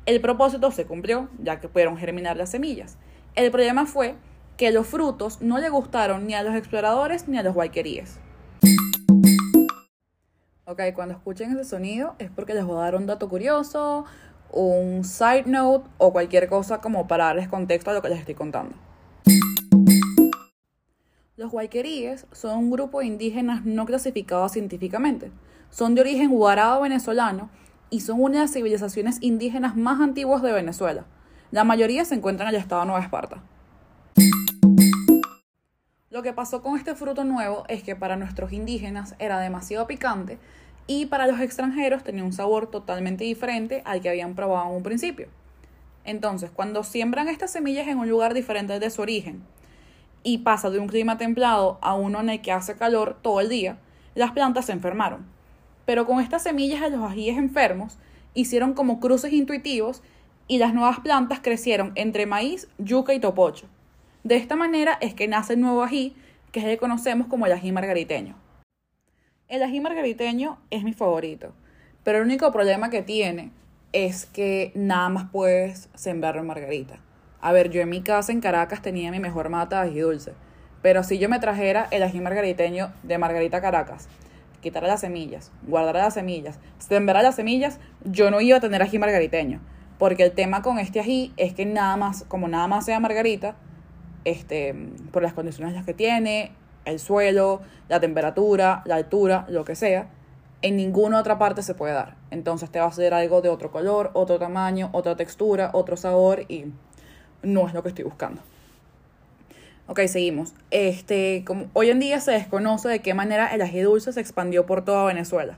El 0.06 0.20
propósito 0.22 0.72
se 0.72 0.86
cumplió, 0.86 1.30
ya 1.40 1.60
que 1.60 1.70
pudieron 1.70 1.98
germinar 1.98 2.36
las 2.36 2.50
semillas. 2.50 2.98
El 3.36 3.52
problema 3.52 3.86
fue 3.86 4.16
que 4.58 4.72
los 4.72 4.88
frutos 4.88 5.42
no 5.42 5.60
le 5.60 5.70
gustaron 5.70 6.28
ni 6.28 6.34
a 6.34 6.44
los 6.44 6.56
exploradores 6.56 7.28
ni 7.28 7.38
a 7.38 7.44
los 7.44 7.54
guayqueríes. 7.54 8.20
Ok, 10.72 10.80
cuando 10.96 11.14
escuchen 11.16 11.52
ese 11.52 11.66
sonido 11.66 12.16
es 12.18 12.32
porque 12.32 12.54
les 12.54 12.64
voy 12.64 12.78
a 12.78 12.84
dar 12.84 12.96
un 12.96 13.06
dato 13.06 13.28
curioso, 13.28 14.06
un 14.54 15.04
side 15.04 15.44
note 15.46 15.90
o 15.98 16.14
cualquier 16.14 16.48
cosa 16.48 16.80
como 16.80 17.10
para 17.10 17.26
darles 17.26 17.50
contexto 17.50 17.90
a 17.90 17.94
lo 17.94 18.02
que 18.02 18.08
les 18.08 18.20
estoy 18.20 18.36
contando. 18.36 18.74
Los 21.36 21.52
guayqueríes 21.52 22.26
son 22.32 22.58
un 22.58 22.72
grupo 22.72 23.02
de 23.02 23.08
indígenas 23.08 23.66
no 23.66 23.86
clasificados 23.86 24.54
científicamente. 24.54 25.34
Son 25.72 25.94
de 25.94 26.00
origen 26.00 26.30
guarado 26.30 26.80
venezolano 26.80 27.50
y 27.90 28.00
son 28.00 28.22
una 28.22 28.36
de 28.36 28.42
las 28.44 28.54
civilizaciones 28.54 29.18
indígenas 29.20 29.76
más 29.76 30.00
antiguas 30.00 30.42
de 30.42 30.54
Venezuela. 30.54 31.04
La 31.52 31.66
mayoría 31.66 32.06
se 32.06 32.16
encuentran 32.16 32.48
en 32.48 32.56
el 32.56 32.62
estado 32.62 32.84
de 32.84 32.88
Nueva 32.88 33.04
Esparta. 33.04 33.44
Lo 36.12 36.24
que 36.24 36.32
pasó 36.34 36.62
con 36.62 36.78
este 36.78 36.94
fruto 36.94 37.26
nuevo 37.26 37.64
es 37.68 37.84
que 37.84 37.96
para 37.96 38.16
nuestros 38.16 38.54
indígenas 38.54 39.16
era 39.18 39.40
demasiado 39.40 39.88
picante 39.88 40.40
y 40.88 41.06
para 41.06 41.28
los 41.28 41.40
extranjeros 41.40 42.04
tenía 42.04 42.24
un 42.24 42.34
sabor 42.34 42.70
totalmente 42.70 43.24
diferente 43.24 43.82
al 43.86 44.02
que 44.02 44.10
habían 44.10 44.36
probado 44.36 44.70
en 44.70 44.76
un 44.78 44.84
principio. 44.84 45.28
Entonces, 46.04 46.50
cuando 46.52 46.84
siembran 46.84 47.28
estas 47.28 47.52
semillas 47.52 47.88
en 47.88 48.00
un 48.00 48.10
lugar 48.10 48.34
diferente 48.34 48.80
de 48.80 48.90
su 48.90 49.02
origen 49.02 49.44
y 50.24 50.40
pasa 50.40 50.70
de 50.70 50.80
un 50.80 50.88
clima 50.88 51.18
templado 51.18 51.78
a 51.82 51.96
uno 51.96 52.20
en 52.20 52.30
el 52.30 52.42
que 52.42 52.52
hace 52.52 52.76
calor 52.76 53.18
todo 53.22 53.40
el 53.40 53.50
día, 53.50 53.78
las 54.16 54.32
plantas 54.32 54.66
se 54.66 54.72
enfermaron 54.72 55.26
pero 55.86 56.06
con 56.06 56.22
estas 56.22 56.44
semillas 56.44 56.82
de 56.82 56.92
los 56.92 57.04
ajíes 57.04 57.38
enfermos 57.38 57.98
hicieron 58.34 58.74
como 58.74 59.00
cruces 59.00 59.34
intuitivos 59.34 60.02
y 60.48 60.58
las 60.58 60.74
nuevas 60.74 61.00
plantas 61.00 61.40
crecieron 61.42 61.92
entre 61.96 62.26
maíz, 62.26 62.68
yuca 62.78 63.14
y 63.14 63.20
topocho. 63.20 63.68
De 64.24 64.36
esta 64.36 64.56
manera 64.56 64.98
es 65.02 65.14
que 65.14 65.28
nace 65.28 65.54
el 65.54 65.62
nuevo 65.62 65.84
ají, 65.84 66.16
que 66.52 66.60
es 66.60 66.66
el 66.66 66.72
que 66.72 66.78
conocemos 66.78 67.28
como 67.28 67.46
el 67.46 67.52
ají 67.52 67.72
margariteño. 67.72 68.36
El 69.52 69.64
ají 69.64 69.82
margariteño 69.82 70.60
es 70.70 70.82
mi 70.86 70.94
favorito, 70.94 71.52
pero 72.06 72.20
el 72.20 72.24
único 72.24 72.54
problema 72.54 72.90
que 72.90 73.02
tiene 73.02 73.52
es 73.92 74.26
que 74.26 74.72
nada 74.76 75.10
más 75.10 75.30
puedes 75.30 75.90
sembrarlo 75.94 76.40
en 76.40 76.48
margarita. 76.48 77.02
A 77.42 77.52
ver, 77.52 77.70
yo 77.70 77.82
en 77.82 77.90
mi 77.90 78.02
casa 78.02 78.32
en 78.32 78.40
Caracas 78.40 78.82
tenía 78.82 79.12
mi 79.12 79.20
mejor 79.20 79.50
mata 79.50 79.84
de 79.84 79.90
ají 79.90 80.00
dulce, 80.00 80.32
pero 80.82 81.04
si 81.04 81.20
yo 81.20 81.28
me 81.28 81.38
trajera 81.40 81.90
el 81.92 82.02
ají 82.02 82.22
margariteño 82.22 82.94
de 83.04 83.18
Margarita 83.18 83.60
Caracas 83.60 84.08
quitar 84.62 84.84
las 84.84 85.02
semillas, 85.02 85.52
guardar 85.68 85.96
las 85.96 86.14
semillas, 86.14 86.58
sembrar 86.78 87.22
las 87.22 87.36
semillas, 87.36 87.78
yo 88.06 88.32
no 88.32 88.40
iba 88.40 88.56
a 88.56 88.62
tener 88.62 88.82
ají 88.82 89.00
margariteño. 89.00 89.60
Porque 89.98 90.24
el 90.24 90.32
tema 90.32 90.62
con 90.62 90.80
este 90.80 91.02
ají 91.02 91.34
es 91.36 91.54
que 91.54 91.66
nada 91.66 91.98
más, 91.98 92.24
como 92.24 92.48
nada 92.48 92.70
más 92.70 92.86
sea 92.86 93.02
margarita, 93.02 93.58
este, 94.24 94.74
por 95.12 95.22
las 95.22 95.34
condiciones 95.34 95.74
las 95.74 95.86
que 95.86 95.94
tiene, 95.94 96.54
el 96.86 97.00
suelo, 97.00 97.62
la 97.90 98.00
temperatura, 98.00 98.82
la 98.86 98.96
altura, 98.96 99.46
lo 99.50 99.66
que 99.66 99.76
sea, 99.76 100.08
en 100.62 100.78
ninguna 100.78 101.20
otra 101.20 101.38
parte 101.38 101.64
se 101.64 101.74
puede 101.74 101.94
dar. 101.94 102.16
Entonces 102.30 102.70
te 102.70 102.80
va 102.80 102.86
a 102.86 102.90
hacer 102.90 103.14
algo 103.14 103.42
de 103.42 103.50
otro 103.50 103.72
color, 103.72 104.12
otro 104.14 104.40
tamaño, 104.40 104.90
otra 104.94 105.16
textura, 105.16 105.72
otro 105.74 105.98
sabor 105.98 106.46
y 106.48 106.66
no 107.42 107.68
es 107.68 107.74
lo 107.74 107.84
que 107.84 107.90
estoy 107.90 108.06
buscando. 108.06 108.42
Ok, 109.88 110.02
seguimos. 110.08 110.54
Este, 110.70 111.44
como 111.46 111.66
hoy 111.74 111.90
en 111.90 112.00
día 112.00 112.20
se 112.20 112.32
desconoce 112.32 112.88
de 112.88 113.02
qué 113.02 113.14
manera 113.14 113.48
el 113.54 113.62
ají 113.62 113.82
dulce 113.82 114.14
se 114.14 114.22
expandió 114.22 114.66
por 114.66 114.86
toda 114.86 115.06
Venezuela, 115.06 115.58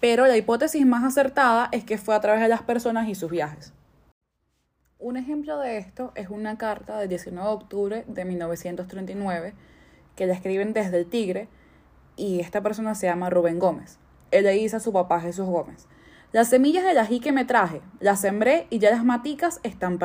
pero 0.00 0.26
la 0.26 0.36
hipótesis 0.36 0.86
más 0.86 1.04
acertada 1.04 1.68
es 1.72 1.84
que 1.84 1.98
fue 1.98 2.14
a 2.14 2.20
través 2.20 2.40
de 2.40 2.48
las 2.48 2.62
personas 2.62 3.08
y 3.08 3.14
sus 3.14 3.30
viajes. 3.30 3.72
Un 4.98 5.18
ejemplo 5.18 5.58
de 5.58 5.76
esto 5.76 6.12
es 6.14 6.30
una 6.30 6.56
carta 6.56 6.98
del 6.98 7.10
19 7.10 7.46
de 7.46 7.54
octubre 7.54 8.04
de 8.08 8.24
1939 8.24 9.54
que 10.16 10.26
la 10.26 10.34
escriben 10.34 10.72
desde 10.72 10.98
el 10.98 11.06
Tigre 11.06 11.48
y 12.16 12.40
esta 12.40 12.62
persona 12.62 12.94
se 12.94 13.06
llama 13.06 13.30
Rubén 13.30 13.58
Gómez. 13.58 13.98
Él 14.30 14.44
le 14.44 14.52
dice 14.52 14.76
a 14.76 14.80
su 14.80 14.92
papá 14.92 15.20
Jesús 15.20 15.46
Gómez, 15.46 15.86
las 16.32 16.48
semillas 16.48 16.84
del 16.84 16.98
ají 16.98 17.20
que 17.20 17.32
me 17.32 17.44
traje, 17.44 17.80
las 18.00 18.20
sembré 18.20 18.66
y 18.70 18.78
ya 18.78 18.90
las 18.90 19.04
maticas 19.04 19.60
están. 19.62 19.98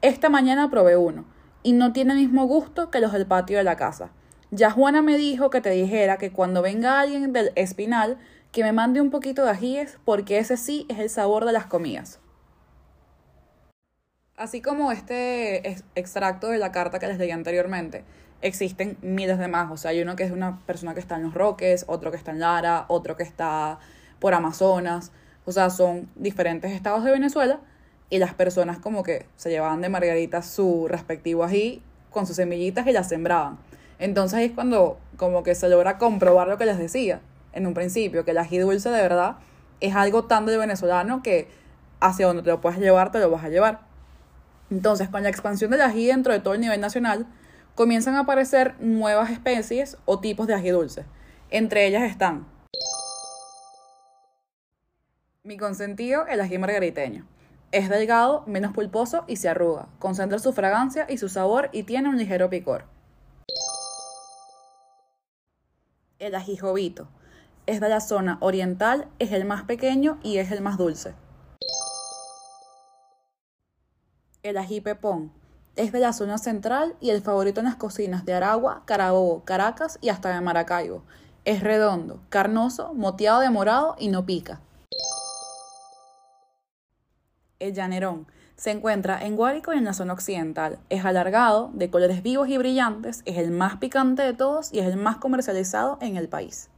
Esta 0.00 0.28
mañana 0.28 0.70
probé 0.70 0.96
uno 0.96 1.24
y 1.62 1.72
no 1.72 1.92
tiene 1.92 2.14
el 2.14 2.20
mismo 2.20 2.46
gusto 2.46 2.90
que 2.90 3.00
los 3.00 3.12
del 3.12 3.26
patio 3.26 3.58
de 3.58 3.64
la 3.64 3.76
casa. 3.76 4.10
Ya 4.50 4.70
Juana 4.70 5.02
me 5.02 5.18
dijo 5.18 5.50
que 5.50 5.60
te 5.60 5.70
dijera 5.70 6.16
que 6.16 6.30
cuando 6.30 6.62
venga 6.62 7.00
alguien 7.00 7.32
del 7.32 7.52
espinal, 7.56 8.18
que 8.52 8.62
me 8.62 8.72
mande 8.72 9.00
un 9.00 9.10
poquito 9.10 9.44
de 9.44 9.50
ajíes, 9.50 9.98
porque 10.04 10.38
ese 10.38 10.56
sí 10.56 10.86
es 10.88 10.98
el 10.98 11.10
sabor 11.10 11.44
de 11.44 11.52
las 11.52 11.66
comidas. 11.66 12.20
Así 14.36 14.62
como 14.62 14.92
este 14.92 15.76
extracto 15.94 16.48
de 16.48 16.58
la 16.58 16.70
carta 16.70 16.98
que 16.98 17.06
les 17.06 17.18
leí 17.18 17.30
anteriormente, 17.30 18.04
existen 18.42 18.96
miles 19.02 19.38
de 19.38 19.48
más. 19.48 19.70
O 19.70 19.76
sea, 19.76 19.90
hay 19.90 20.02
uno 20.02 20.16
que 20.16 20.24
es 20.24 20.30
una 20.30 20.60
persona 20.66 20.94
que 20.94 21.00
está 21.00 21.16
en 21.16 21.24
Los 21.24 21.34
Roques, 21.34 21.84
otro 21.88 22.10
que 22.10 22.16
está 22.16 22.30
en 22.30 22.40
Lara, 22.40 22.86
otro 22.88 23.16
que 23.16 23.22
está 23.22 23.78
por 24.18 24.34
Amazonas. 24.34 25.12
O 25.44 25.52
sea, 25.52 25.70
son 25.70 26.08
diferentes 26.16 26.72
estados 26.72 27.04
de 27.04 27.12
Venezuela 27.12 27.60
y 28.10 28.18
las 28.18 28.34
personas 28.34 28.78
como 28.78 29.02
que 29.02 29.26
se 29.36 29.50
llevaban 29.50 29.80
de 29.80 29.88
margarita 29.88 30.42
su 30.42 30.86
respectivo 30.88 31.44
ají 31.44 31.82
con 32.10 32.26
sus 32.26 32.36
semillitas 32.36 32.86
y 32.86 32.92
las 32.92 33.08
sembraban. 33.08 33.58
Entonces 33.98 34.40
es 34.40 34.52
cuando 34.52 34.98
como 35.16 35.42
que 35.42 35.54
se 35.54 35.68
logra 35.68 35.98
comprobar 35.98 36.48
lo 36.48 36.58
que 36.58 36.66
les 36.66 36.78
decía 36.78 37.20
en 37.52 37.66
un 37.66 37.74
principio, 37.74 38.24
que 38.24 38.32
el 38.32 38.38
ají 38.38 38.58
dulce 38.58 38.90
de 38.90 39.00
verdad 39.00 39.36
es 39.80 39.94
algo 39.94 40.24
tan 40.24 40.46
de 40.46 40.56
venezolano 40.56 41.22
que 41.22 41.48
hacia 42.00 42.26
donde 42.26 42.42
te 42.42 42.50
lo 42.50 42.60
puedes 42.60 42.78
llevar, 42.78 43.10
te 43.10 43.18
lo 43.18 43.30
vas 43.30 43.44
a 43.44 43.48
llevar. 43.48 43.80
Entonces, 44.70 45.08
con 45.08 45.22
la 45.22 45.28
expansión 45.28 45.70
del 45.70 45.80
ají 45.80 46.06
dentro 46.06 46.32
de 46.32 46.40
todo 46.40 46.54
el 46.54 46.60
nivel 46.60 46.80
nacional, 46.80 47.26
comienzan 47.76 48.16
a 48.16 48.20
aparecer 48.20 48.74
nuevas 48.80 49.30
especies 49.30 49.96
o 50.04 50.18
tipos 50.18 50.48
de 50.48 50.54
ají 50.54 50.70
dulce. 50.70 51.04
Entre 51.50 51.86
ellas 51.86 52.02
están 52.02 52.56
mi 55.46 55.56
consentido, 55.56 56.26
el 56.26 56.40
ají 56.40 56.58
margariteño. 56.58 57.24
Es 57.70 57.88
delgado, 57.88 58.42
menos 58.46 58.72
pulposo 58.72 59.24
y 59.28 59.36
se 59.36 59.48
arruga. 59.48 59.86
Concentra 60.00 60.40
su 60.40 60.52
fragancia 60.52 61.06
y 61.08 61.18
su 61.18 61.28
sabor 61.28 61.70
y 61.72 61.84
tiene 61.84 62.08
un 62.08 62.18
ligero 62.18 62.50
picor. 62.50 62.84
El 66.18 66.34
ají 66.34 66.56
jovito. 66.56 67.06
Es 67.66 67.80
de 67.80 67.88
la 67.88 68.00
zona 68.00 68.38
oriental, 68.40 69.06
es 69.20 69.30
el 69.30 69.44
más 69.44 69.62
pequeño 69.62 70.18
y 70.24 70.38
es 70.38 70.50
el 70.50 70.62
más 70.62 70.78
dulce. 70.78 71.14
El 74.42 74.56
ají 74.56 74.80
pepón. 74.80 75.32
Es 75.76 75.92
de 75.92 76.00
la 76.00 76.14
zona 76.14 76.38
central 76.38 76.96
y 77.02 77.10
el 77.10 77.20
favorito 77.20 77.60
en 77.60 77.66
las 77.66 77.76
cocinas 77.76 78.24
de 78.24 78.32
Aragua, 78.32 78.82
Carabobo, 78.86 79.44
Caracas 79.44 79.98
y 80.00 80.08
hasta 80.08 80.34
de 80.34 80.40
Maracaibo. 80.40 81.02
Es 81.44 81.62
redondo, 81.62 82.18
carnoso, 82.30 82.94
moteado 82.94 83.40
de 83.40 83.50
morado 83.50 83.94
y 83.98 84.08
no 84.08 84.24
pica. 84.24 84.60
El 87.58 87.74
llanerón 87.74 88.26
se 88.56 88.70
encuentra 88.70 89.22
en 89.22 89.36
Guárico 89.36 89.74
y 89.74 89.76
en 89.76 89.84
la 89.84 89.92
zona 89.92 90.14
occidental. 90.14 90.78
Es 90.88 91.04
alargado, 91.04 91.70
de 91.74 91.90
colores 91.90 92.22
vivos 92.22 92.48
y 92.48 92.56
brillantes, 92.56 93.20
es 93.26 93.36
el 93.36 93.50
más 93.50 93.76
picante 93.76 94.22
de 94.22 94.32
todos 94.32 94.72
y 94.72 94.78
es 94.78 94.86
el 94.86 94.96
más 94.96 95.18
comercializado 95.18 95.98
en 96.00 96.16
el 96.16 96.30
país. 96.30 96.70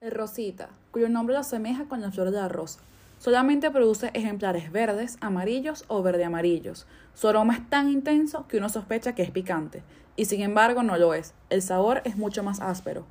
El 0.00 0.12
rosita, 0.12 0.70
cuyo 0.92 1.10
nombre 1.10 1.34
lo 1.34 1.40
asemeja 1.40 1.84
con 1.84 2.00
la 2.00 2.10
flor 2.10 2.30
de 2.30 2.38
la 2.38 2.48
rosa. 2.48 2.80
Solamente 3.26 3.72
produce 3.72 4.12
ejemplares 4.14 4.70
verdes, 4.70 5.16
amarillos 5.20 5.84
o 5.88 6.00
verde 6.00 6.24
amarillos. 6.24 6.86
Su 7.12 7.26
aroma 7.26 7.54
es 7.54 7.68
tan 7.68 7.90
intenso 7.90 8.46
que 8.46 8.58
uno 8.58 8.68
sospecha 8.68 9.16
que 9.16 9.24
es 9.24 9.32
picante, 9.32 9.82
y 10.14 10.26
sin 10.26 10.42
embargo 10.42 10.84
no 10.84 10.96
lo 10.96 11.12
es. 11.12 11.34
El 11.50 11.60
sabor 11.60 12.02
es 12.04 12.16
mucho 12.16 12.44
más 12.44 12.60
áspero. 12.60 13.04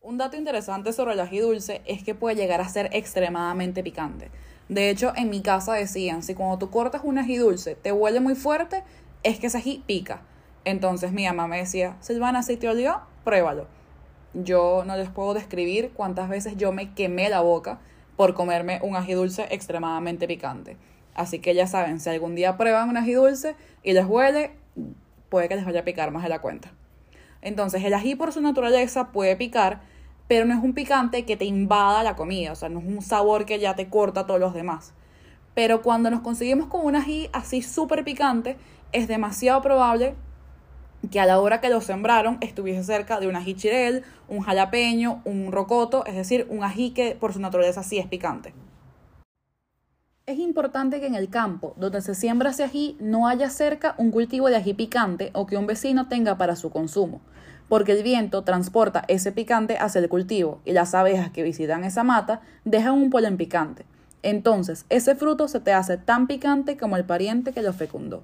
Un 0.00 0.16
dato 0.16 0.36
interesante 0.36 0.92
sobre 0.92 1.14
el 1.14 1.20
ají 1.20 1.40
dulce 1.40 1.82
es 1.86 2.04
que 2.04 2.14
puede 2.14 2.36
llegar 2.36 2.60
a 2.60 2.68
ser 2.68 2.88
extremadamente 2.92 3.82
picante. 3.82 4.30
De 4.68 4.90
hecho, 4.90 5.12
en 5.16 5.28
mi 5.28 5.42
casa 5.42 5.72
decían, 5.72 6.22
si 6.22 6.36
cuando 6.36 6.58
tú 6.58 6.70
cortas 6.70 7.00
un 7.02 7.18
ají 7.18 7.36
dulce 7.36 7.74
te 7.74 7.90
huele 7.90 8.20
muy 8.20 8.36
fuerte, 8.36 8.84
es 9.24 9.40
que 9.40 9.48
ese 9.48 9.58
ají 9.58 9.82
pica. 9.88 10.22
Entonces 10.64 11.10
mi 11.10 11.26
mamá 11.26 11.48
me 11.48 11.58
decía, 11.58 11.96
Silvana, 11.98 12.44
si 12.44 12.56
te 12.56 12.68
olió, 12.68 13.00
pruébalo. 13.24 13.66
Yo 14.34 14.84
no 14.86 14.96
les 14.96 15.10
puedo 15.10 15.34
describir 15.34 15.90
cuántas 15.94 16.28
veces 16.28 16.56
yo 16.56 16.70
me 16.70 16.94
quemé 16.94 17.28
la 17.28 17.40
boca 17.40 17.80
por 18.16 18.34
comerme 18.34 18.80
un 18.82 18.96
ají 18.96 19.14
dulce 19.14 19.46
extremadamente 19.50 20.26
picante. 20.26 20.76
Así 21.14 21.38
que 21.38 21.54
ya 21.54 21.66
saben, 21.66 22.00
si 22.00 22.10
algún 22.10 22.34
día 22.34 22.56
prueban 22.56 22.88
un 22.88 22.96
ají 22.96 23.12
dulce 23.12 23.54
y 23.82 23.92
les 23.92 24.04
huele, 24.04 24.52
puede 25.28 25.48
que 25.48 25.56
les 25.56 25.64
vaya 25.64 25.80
a 25.80 25.84
picar 25.84 26.10
más 26.10 26.22
de 26.22 26.28
la 26.28 26.40
cuenta. 26.40 26.72
Entonces, 27.40 27.84
el 27.84 27.94
ají 27.94 28.14
por 28.14 28.32
su 28.32 28.40
naturaleza 28.40 29.12
puede 29.12 29.36
picar, 29.36 29.82
pero 30.28 30.46
no 30.46 30.54
es 30.54 30.62
un 30.62 30.72
picante 30.72 31.24
que 31.24 31.36
te 31.36 31.44
invada 31.44 32.02
la 32.02 32.16
comida, 32.16 32.52
o 32.52 32.54
sea, 32.54 32.68
no 32.68 32.80
es 32.80 32.86
un 32.86 33.02
sabor 33.02 33.44
que 33.44 33.58
ya 33.58 33.74
te 33.74 33.88
corta 33.88 34.26
todos 34.26 34.40
los 34.40 34.54
demás. 34.54 34.94
Pero 35.54 35.82
cuando 35.82 36.10
nos 36.10 36.20
conseguimos 36.20 36.68
con 36.68 36.84
un 36.84 36.96
ají 36.96 37.28
así 37.32 37.62
súper 37.62 38.02
picante, 38.02 38.56
es 38.92 39.08
demasiado 39.08 39.60
probable 39.62 40.14
que 41.08 41.20
a 41.20 41.26
la 41.26 41.40
hora 41.40 41.60
que 41.60 41.68
lo 41.68 41.80
sembraron 41.80 42.38
estuviese 42.40 42.84
cerca 42.84 43.20
de 43.20 43.28
un 43.28 43.36
ají 43.36 43.54
chirel, 43.54 44.04
un 44.28 44.40
jalapeño, 44.40 45.22
un 45.24 45.52
rocoto, 45.52 46.04
es 46.06 46.14
decir, 46.14 46.46
un 46.50 46.64
ají 46.64 46.90
que 46.90 47.16
por 47.18 47.32
su 47.32 47.40
naturaleza 47.40 47.82
sí 47.82 47.98
es 47.98 48.06
picante. 48.06 48.54
Es 50.26 50.38
importante 50.38 51.00
que 51.00 51.06
en 51.06 51.14
el 51.14 51.28
campo 51.28 51.74
donde 51.76 52.00
se 52.00 52.14
siembra 52.14 52.50
ese 52.50 52.64
ají 52.64 52.96
no 52.98 53.28
haya 53.28 53.50
cerca 53.50 53.94
un 53.98 54.10
cultivo 54.10 54.48
de 54.48 54.56
ají 54.56 54.72
picante 54.72 55.30
o 55.34 55.46
que 55.46 55.58
un 55.58 55.66
vecino 55.66 56.08
tenga 56.08 56.38
para 56.38 56.56
su 56.56 56.70
consumo 56.70 57.20
porque 57.68 57.92
el 57.92 58.02
viento 58.02 58.42
transporta 58.42 59.04
ese 59.08 59.32
picante 59.32 59.78
hacia 59.78 60.00
el 60.00 60.08
cultivo 60.08 60.60
y 60.64 60.72
las 60.72 60.94
abejas 60.94 61.30
que 61.30 61.42
visitan 61.42 61.84
esa 61.84 62.04
mata 62.04 62.40
dejan 62.64 62.94
un 62.94 63.10
polen 63.10 63.36
picante. 63.36 63.86
Entonces, 64.22 64.86
ese 64.88 65.14
fruto 65.14 65.48
se 65.48 65.60
te 65.60 65.72
hace 65.72 65.98
tan 65.98 66.26
picante 66.26 66.76
como 66.76 66.96
el 66.96 67.04
pariente 67.04 67.52
que 67.52 67.62
lo 67.62 67.72
fecundó. 67.72 68.22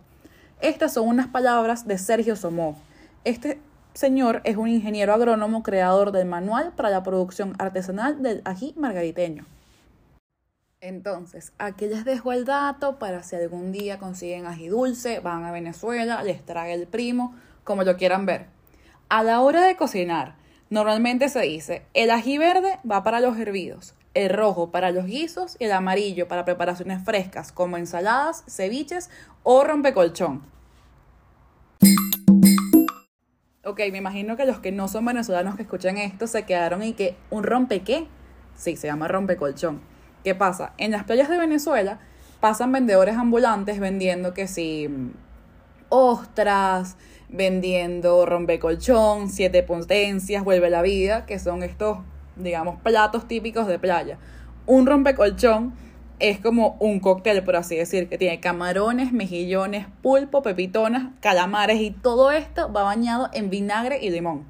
Estas 0.60 0.92
son 0.92 1.08
unas 1.08 1.28
palabras 1.28 1.86
de 1.86 1.96
Sergio 1.96 2.36
Somó. 2.36 2.76
Este 3.24 3.58
señor 3.94 4.42
es 4.44 4.58
un 4.58 4.68
ingeniero 4.68 5.14
agrónomo 5.14 5.62
creador 5.62 6.12
del 6.12 6.26
manual 6.26 6.72
para 6.76 6.90
la 6.90 7.02
producción 7.02 7.54
artesanal 7.58 8.22
del 8.22 8.42
ají 8.44 8.74
margariteño. 8.76 9.46
Entonces, 10.82 11.52
aquí 11.58 11.86
les 11.86 12.04
dejo 12.04 12.32
el 12.32 12.44
dato 12.44 12.98
para 12.98 13.22
si 13.22 13.36
algún 13.36 13.72
día 13.72 13.98
consiguen 13.98 14.44
ají 14.44 14.68
dulce, 14.68 15.20
van 15.20 15.44
a 15.44 15.50
Venezuela, 15.50 16.22
les 16.22 16.44
trae 16.44 16.74
el 16.74 16.86
primo, 16.86 17.34
como 17.64 17.82
lo 17.82 17.96
quieran 17.96 18.26
ver. 18.26 18.46
A 19.08 19.22
la 19.22 19.40
hora 19.40 19.64
de 19.64 19.76
cocinar, 19.76 20.34
normalmente 20.68 21.30
se 21.30 21.40
dice, 21.40 21.86
el 21.94 22.10
ají 22.10 22.36
verde 22.36 22.78
va 22.90 23.02
para 23.02 23.20
los 23.20 23.38
hervidos, 23.38 23.94
el 24.14 24.30
rojo 24.30 24.70
para 24.70 24.90
los 24.90 25.06
guisos 25.06 25.56
y 25.58 25.64
el 25.64 25.72
amarillo 25.72 26.28
para 26.28 26.44
preparaciones 26.44 27.02
frescas 27.04 27.52
como 27.52 27.76
ensaladas, 27.76 28.44
ceviches 28.48 29.10
o 29.42 29.64
rompecolchón. 29.64 30.42
Ok, 33.64 33.80
me 33.92 33.98
imagino 33.98 34.36
que 34.36 34.46
los 34.46 34.58
que 34.58 34.72
no 34.72 34.88
son 34.88 35.04
venezolanos 35.04 35.54
que 35.54 35.62
escuchan 35.62 35.98
esto 35.98 36.26
se 36.26 36.44
quedaron 36.44 36.82
y 36.82 36.94
que 36.94 37.14
un 37.30 37.44
rompe 37.44 37.82
qué? 37.82 38.06
Sí, 38.56 38.76
se 38.76 38.86
llama 38.86 39.06
rompecolchón. 39.06 39.80
¿Qué 40.24 40.34
pasa? 40.34 40.72
En 40.76 40.90
las 40.90 41.04
playas 41.04 41.28
de 41.28 41.38
Venezuela 41.38 42.00
pasan 42.40 42.72
vendedores 42.72 43.16
ambulantes 43.16 43.78
vendiendo 43.78 44.34
que 44.34 44.48
si 44.48 44.88
ostras, 45.90 46.96
vendiendo 47.28 48.26
rompecolchón, 48.26 49.28
siete 49.28 49.62
potencias, 49.62 50.42
vuelve 50.42 50.70
la 50.70 50.82
vida, 50.82 51.26
que 51.26 51.38
son 51.38 51.62
estos, 51.62 51.98
digamos, 52.42 52.80
platos 52.80 53.28
típicos 53.28 53.66
de 53.66 53.78
playa. 53.78 54.18
Un 54.66 54.86
rompecolchón 54.86 55.74
es 56.20 56.38
como 56.38 56.76
un 56.80 57.00
cóctel, 57.00 57.42
por 57.42 57.56
así 57.56 57.76
decir, 57.76 58.08
que 58.08 58.18
tiene 58.18 58.40
camarones, 58.40 59.12
mejillones, 59.12 59.86
pulpo, 60.02 60.42
pepitonas, 60.42 61.14
calamares 61.20 61.80
y 61.80 61.90
todo 61.90 62.30
esto 62.30 62.70
va 62.72 62.82
bañado 62.82 63.30
en 63.32 63.50
vinagre 63.50 63.98
y 64.02 64.10
limón. 64.10 64.44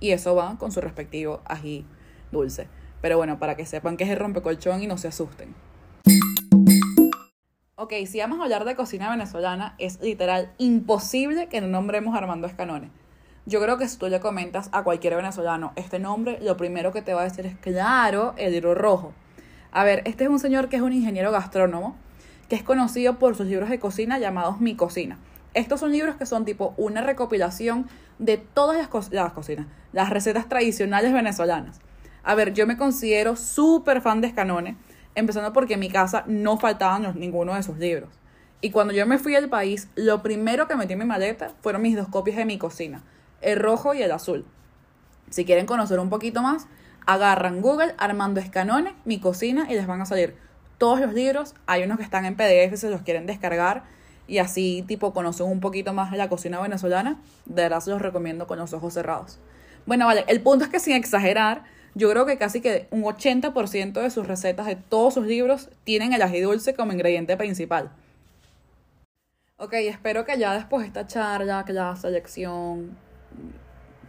Y 0.00 0.12
eso 0.12 0.34
va 0.34 0.56
con 0.58 0.72
su 0.72 0.80
respectivo 0.80 1.42
ají 1.44 1.84
dulce. 2.32 2.68
Pero 3.02 3.16
bueno, 3.16 3.38
para 3.38 3.54
que 3.54 3.66
sepan 3.66 3.96
que 3.96 4.04
es 4.04 4.10
el 4.10 4.16
rompecolchón 4.16 4.82
y 4.82 4.86
no 4.86 4.96
se 4.96 5.08
asusten. 5.08 5.54
Ok, 7.76 7.94
si 8.06 8.18
vamos 8.18 8.40
a 8.40 8.44
hablar 8.44 8.64
de 8.64 8.76
cocina 8.76 9.10
venezolana, 9.10 9.74
es 9.78 10.00
literal 10.00 10.52
imposible 10.58 11.48
que 11.48 11.60
no 11.60 11.66
nombremos 11.66 12.14
Armando 12.14 12.46
Escanone. 12.46 12.90
Yo 13.46 13.60
creo 13.60 13.78
que 13.78 13.88
si 13.88 13.96
tú 13.96 14.08
le 14.08 14.20
comentas 14.20 14.68
a 14.72 14.84
cualquier 14.84 15.16
venezolano 15.16 15.72
este 15.76 15.98
nombre, 15.98 16.38
lo 16.42 16.56
primero 16.56 16.92
que 16.92 17.02
te 17.02 17.14
va 17.14 17.22
a 17.22 17.24
decir 17.24 17.46
es, 17.46 17.56
claro, 17.56 18.34
el 18.36 18.52
libro 18.52 18.74
rojo. 18.74 19.12
A 19.72 19.84
ver, 19.84 20.02
este 20.04 20.24
es 20.24 20.30
un 20.30 20.38
señor 20.38 20.68
que 20.68 20.76
es 20.76 20.82
un 20.82 20.92
ingeniero 20.92 21.32
gastrónomo, 21.32 21.96
que 22.48 22.56
es 22.56 22.62
conocido 22.62 23.18
por 23.18 23.36
sus 23.36 23.46
libros 23.46 23.70
de 23.70 23.78
cocina 23.78 24.18
llamados 24.18 24.60
Mi 24.60 24.74
Cocina. 24.74 25.18
Estos 25.54 25.80
son 25.80 25.92
libros 25.92 26.16
que 26.16 26.26
son 26.26 26.44
tipo 26.44 26.74
una 26.76 27.00
recopilación 27.00 27.88
de 28.18 28.36
todas 28.36 28.76
las, 28.76 29.10
las 29.10 29.32
cocinas, 29.32 29.66
las 29.92 30.10
recetas 30.10 30.48
tradicionales 30.48 31.12
venezolanas. 31.12 31.80
A 32.22 32.34
ver, 32.34 32.52
yo 32.52 32.66
me 32.66 32.76
considero 32.76 33.36
súper 33.36 34.00
fan 34.00 34.20
de 34.20 34.28
Escanone 34.28 34.76
empezando 35.14 35.52
porque 35.52 35.74
en 35.74 35.80
mi 35.80 35.88
casa 35.88 36.24
no 36.26 36.58
faltaban 36.58 37.18
ninguno 37.18 37.54
de 37.54 37.62
sus 37.62 37.78
libros. 37.78 38.10
Y 38.60 38.70
cuando 38.70 38.92
yo 38.92 39.06
me 39.06 39.18
fui 39.18 39.34
al 39.34 39.48
país, 39.48 39.88
lo 39.94 40.22
primero 40.22 40.68
que 40.68 40.76
metí 40.76 40.92
en 40.92 40.98
mi 40.98 41.04
maleta 41.04 41.54
fueron 41.62 41.82
mis 41.82 41.96
dos 41.96 42.08
copias 42.08 42.36
de 42.36 42.44
mi 42.44 42.58
cocina, 42.58 43.02
el 43.40 43.58
rojo 43.58 43.94
y 43.94 44.02
el 44.02 44.12
azul. 44.12 44.44
Si 45.30 45.44
quieren 45.44 45.66
conocer 45.66 45.98
un 45.98 46.10
poquito 46.10 46.42
más, 46.42 46.66
agarran 47.06 47.60
Google 47.60 47.94
Armando 47.98 48.40
Escanone, 48.40 48.94
mi 49.04 49.20
cocina, 49.20 49.66
y 49.70 49.74
les 49.74 49.86
van 49.86 50.00
a 50.00 50.06
salir 50.06 50.36
todos 50.78 51.00
los 51.00 51.14
libros. 51.14 51.54
Hay 51.66 51.82
unos 51.82 51.98
que 51.98 52.04
están 52.04 52.24
en 52.24 52.36
PDF, 52.36 52.76
si 52.76 52.88
los 52.88 53.02
quieren 53.02 53.26
descargar 53.26 53.84
y 54.30 54.38
así 54.38 54.84
tipo 54.86 55.12
conocen 55.12 55.46
un 55.46 55.58
poquito 55.58 55.92
más 55.92 56.12
de 56.12 56.16
la 56.16 56.28
cocina 56.28 56.60
venezolana. 56.60 57.20
De 57.46 57.62
verdad 57.62 57.80
se 57.80 57.90
los 57.90 58.00
recomiendo 58.00 58.46
con 58.46 58.58
los 58.58 58.72
ojos 58.72 58.94
cerrados. 58.94 59.40
Bueno, 59.86 60.06
vale, 60.06 60.24
el 60.28 60.40
punto 60.40 60.64
es 60.64 60.70
que 60.70 60.78
sin 60.78 60.94
exagerar, 60.94 61.64
yo 61.96 62.08
creo 62.10 62.26
que 62.26 62.38
casi 62.38 62.60
que 62.60 62.86
un 62.92 63.02
80% 63.02 64.00
de 64.00 64.10
sus 64.10 64.28
recetas 64.28 64.66
de 64.66 64.76
todos 64.76 65.14
sus 65.14 65.26
libros 65.26 65.68
tienen 65.82 66.12
el 66.12 66.22
ají 66.22 66.40
dulce 66.40 66.74
como 66.74 66.92
ingrediente 66.92 67.36
principal. 67.36 67.90
Ok, 69.56 69.74
espero 69.74 70.24
que 70.24 70.38
ya 70.38 70.54
después 70.54 70.82
de 70.82 70.86
esta 70.86 71.08
charla, 71.08 71.64
que 71.66 71.72
la 71.72 71.96
selección, 71.96 72.96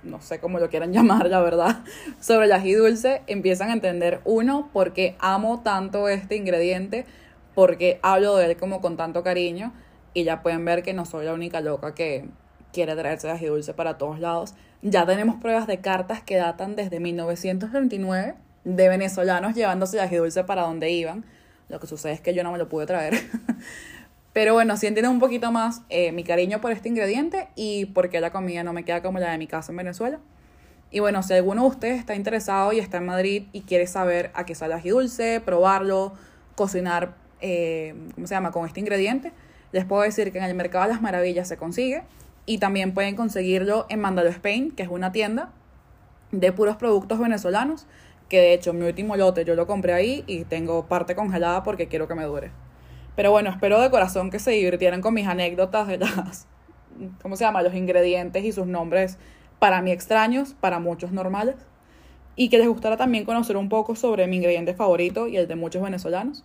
no 0.03 0.21
sé 0.21 0.39
cómo 0.39 0.59
lo 0.59 0.69
quieran 0.69 0.93
llamar, 0.93 1.27
la 1.27 1.41
verdad, 1.41 1.83
sobre 2.19 2.45
el 2.45 2.51
ají 2.51 2.73
dulce, 2.73 3.21
empiezan 3.27 3.69
a 3.69 3.73
entender, 3.73 4.21
uno, 4.25 4.69
por 4.73 4.93
qué 4.93 5.15
amo 5.19 5.61
tanto 5.61 6.07
este 6.09 6.35
ingrediente, 6.35 7.05
porque 7.53 7.99
hablo 8.01 8.35
de 8.35 8.45
él 8.51 8.57
como 8.57 8.81
con 8.81 8.97
tanto 8.97 9.23
cariño, 9.23 9.73
y 10.13 10.23
ya 10.23 10.41
pueden 10.41 10.65
ver 10.65 10.83
que 10.83 10.93
no 10.93 11.05
soy 11.05 11.25
la 11.25 11.33
única 11.33 11.61
loca 11.61 11.93
que 11.93 12.29
quiere 12.73 12.95
traerse 12.95 13.29
ají 13.29 13.45
dulce 13.45 13.73
para 13.73 13.97
todos 13.97 14.19
lados. 14.19 14.55
Ya 14.81 15.05
tenemos 15.05 15.35
pruebas 15.35 15.67
de 15.67 15.79
cartas 15.79 16.21
que 16.21 16.35
datan 16.35 16.75
desde 16.75 16.99
1929 16.99 18.35
de 18.63 18.89
venezolanos 18.89 19.55
llevándose 19.55 19.99
ají 19.99 20.17
dulce 20.17 20.43
para 20.43 20.63
donde 20.63 20.91
iban. 20.91 21.25
Lo 21.69 21.79
que 21.79 21.87
sucede 21.87 22.13
es 22.13 22.21
que 22.21 22.33
yo 22.33 22.43
no 22.43 22.51
me 22.51 22.57
lo 22.57 22.67
pude 22.67 22.85
traer. 22.85 23.13
Pero 24.33 24.53
bueno, 24.53 24.77
si 24.77 24.87
entienden 24.87 25.11
un 25.11 25.19
poquito 25.19 25.51
más 25.51 25.81
eh, 25.89 26.11
mi 26.13 26.23
cariño 26.23 26.61
por 26.61 26.71
este 26.71 26.87
ingrediente 26.87 27.49
y 27.55 27.85
por 27.87 28.09
qué 28.09 28.21
la 28.21 28.31
comida 28.31 28.63
no 28.63 28.71
me 28.71 28.85
queda 28.85 29.01
como 29.01 29.19
la 29.19 29.31
de 29.31 29.37
mi 29.37 29.47
casa 29.47 29.71
en 29.71 29.77
Venezuela. 29.77 30.19
Y 30.89 30.99
bueno, 30.99 31.21
si 31.23 31.33
alguno 31.33 31.63
de 31.63 31.67
ustedes 31.67 31.99
está 31.99 32.15
interesado 32.15 32.71
y 32.73 32.79
está 32.79 32.97
en 32.97 33.05
Madrid 33.05 33.43
y 33.51 33.61
quiere 33.61 33.87
saber 33.87 34.31
a 34.33 34.45
qué 34.45 34.55
sale 34.55 34.73
ají 34.73 34.89
dulce, 34.89 35.41
probarlo, 35.43 36.13
cocinar, 36.55 37.15
eh, 37.41 37.93
¿cómo 38.15 38.27
se 38.27 38.35
llama?, 38.35 38.51
con 38.51 38.65
este 38.65 38.79
ingrediente, 38.79 39.31
les 39.71 39.85
puedo 39.85 40.01
decir 40.01 40.31
que 40.31 40.37
en 40.37 40.45
el 40.45 40.53
Mercado 40.53 40.85
de 40.85 40.93
las 40.93 41.01
Maravillas 41.01 41.47
se 41.47 41.57
consigue 41.57 42.03
y 42.45 42.57
también 42.57 42.93
pueden 42.93 43.15
conseguirlo 43.15 43.85
en 43.89 43.99
Mandalo 43.99 44.29
Spain, 44.29 44.71
que 44.71 44.83
es 44.83 44.89
una 44.89 45.11
tienda 45.11 45.51
de 46.31 46.51
puros 46.51 46.77
productos 46.77 47.19
venezolanos, 47.19 47.85
que 48.29 48.37
de 48.37 48.53
hecho 48.53 48.73
mi 48.73 48.85
último 48.85 49.17
lote 49.17 49.43
yo 49.43 49.55
lo 49.55 49.67
compré 49.67 49.93
ahí 49.93 50.23
y 50.27 50.45
tengo 50.45 50.87
parte 50.87 51.15
congelada 51.15 51.63
porque 51.63 51.87
quiero 51.87 52.07
que 52.07 52.15
me 52.15 52.23
dure. 52.23 52.51
Pero 53.15 53.31
bueno, 53.31 53.49
espero 53.49 53.81
de 53.81 53.89
corazón 53.89 54.29
que 54.29 54.39
se 54.39 54.51
divirtieran 54.51 55.01
con 55.01 55.13
mis 55.13 55.27
anécdotas 55.27 55.87
de 55.87 55.97
las, 55.97 56.47
¿cómo 57.21 57.35
se 57.35 57.43
llama? 57.43 57.61
Los 57.61 57.73
ingredientes 57.75 58.43
y 58.43 58.51
sus 58.51 58.67
nombres 58.67 59.17
para 59.59 59.81
mí 59.81 59.91
extraños, 59.91 60.55
para 60.59 60.79
muchos 60.79 61.11
normales. 61.11 61.55
Y 62.35 62.49
que 62.49 62.57
les 62.57 62.67
gustara 62.67 62.97
también 62.97 63.25
conocer 63.25 63.57
un 63.57 63.69
poco 63.69 63.95
sobre 63.95 64.25
mi 64.27 64.37
ingrediente 64.37 64.73
favorito 64.73 65.27
y 65.27 65.37
el 65.37 65.47
de 65.47 65.55
muchos 65.55 65.83
venezolanos. 65.83 66.43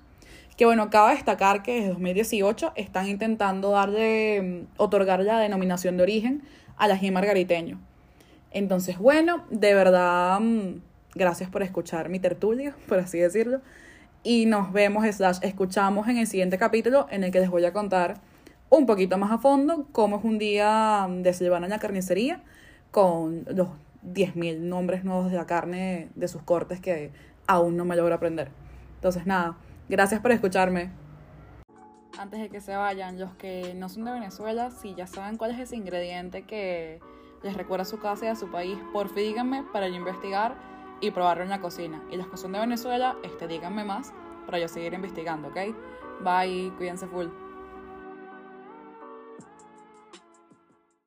Que 0.56 0.64
bueno, 0.64 0.90
cabe 0.90 1.14
destacar 1.14 1.62
que 1.62 1.76
desde 1.76 1.88
2018 1.90 2.72
están 2.76 3.06
intentando 3.06 3.70
darle, 3.70 4.42
mm, 4.42 4.66
otorgar 4.78 5.20
la 5.20 5.38
denominación 5.38 5.96
de 5.96 6.02
origen 6.02 6.42
al 6.76 6.90
ají 6.90 7.10
margariteño. 7.10 7.78
Entonces, 8.50 8.98
bueno, 8.98 9.44
de 9.50 9.74
verdad, 9.74 10.40
mm, 10.40 10.80
gracias 11.14 11.50
por 11.50 11.62
escuchar 11.62 12.08
mi 12.08 12.18
tertulio, 12.18 12.74
por 12.88 12.98
así 12.98 13.18
decirlo. 13.18 13.60
Y 14.28 14.44
nos 14.46 14.72
vemos, 14.72 15.06
slash, 15.06 15.38
escuchamos 15.42 16.08
en 16.08 16.16
el 16.16 16.26
siguiente 16.26 16.58
capítulo 16.58 17.06
en 17.12 17.22
el 17.22 17.30
que 17.30 17.38
les 17.38 17.48
voy 17.48 17.64
a 17.64 17.72
contar 17.72 18.16
un 18.70 18.84
poquito 18.84 19.18
más 19.18 19.30
a 19.30 19.38
fondo 19.38 19.86
cómo 19.92 20.16
es 20.18 20.24
un 20.24 20.36
día 20.36 21.06
de 21.08 21.32
Silvana 21.32 21.66
en 21.66 21.70
la 21.70 21.78
carnicería 21.78 22.42
con 22.90 23.44
los 23.46 23.68
10.000 24.04 24.58
nombres 24.58 25.04
nuevos 25.04 25.30
de 25.30 25.36
la 25.36 25.46
carne 25.46 26.08
de 26.16 26.26
sus 26.26 26.42
cortes 26.42 26.80
que 26.80 27.12
aún 27.46 27.76
no 27.76 27.84
me 27.84 27.94
logro 27.94 28.16
aprender. 28.16 28.50
Entonces, 28.96 29.26
nada, 29.26 29.58
gracias 29.88 30.20
por 30.20 30.32
escucharme. 30.32 30.90
Antes 32.18 32.40
de 32.40 32.48
que 32.48 32.60
se 32.60 32.74
vayan, 32.74 33.20
los 33.20 33.32
que 33.36 33.74
no 33.76 33.88
son 33.88 34.06
de 34.06 34.10
Venezuela, 34.10 34.72
si 34.72 34.96
ya 34.96 35.06
saben 35.06 35.36
cuál 35.36 35.52
es 35.52 35.60
ese 35.60 35.76
ingrediente 35.76 36.42
que 36.42 36.98
les 37.44 37.56
recuerda 37.56 37.82
a 37.82 37.86
su 37.86 38.00
casa 38.00 38.24
y 38.24 38.28
a 38.30 38.34
su 38.34 38.50
país, 38.50 38.76
por 38.92 39.08
fin 39.08 39.22
díganme 39.28 39.62
para 39.72 39.86
yo 39.86 39.94
investigar 39.94 40.56
y 41.00 41.10
probarlo 41.10 41.42
en 41.44 41.50
la 41.50 41.60
cocina. 41.60 42.02
Y 42.10 42.16
los 42.16 42.28
que 42.28 42.36
son 42.36 42.52
de 42.52 42.60
Venezuela, 42.60 43.16
este, 43.22 43.46
díganme 43.46 43.84
más 43.84 44.12
para 44.46 44.58
yo 44.58 44.68
seguir 44.68 44.94
investigando, 44.94 45.48
¿ok? 45.48 45.56
Bye, 46.20 46.72
cuídense 46.76 47.06
full. 47.06 47.26